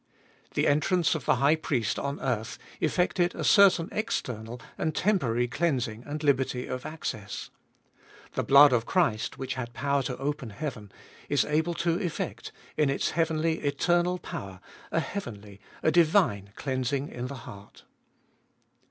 [0.55, 6.03] The entrance of the high priest on earth effected a certain external and temporary cleansing
[6.07, 7.51] and liberty of access.
[8.33, 10.91] The blood of Christ which had power to open heaven,
[11.29, 14.59] is able to effect, in its heavenly, eternal power,
[14.91, 17.83] a heavenly, a divine cleansing in the heart.